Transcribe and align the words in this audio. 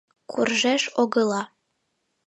Куржеш 0.31 0.83
огыла. 1.01 1.41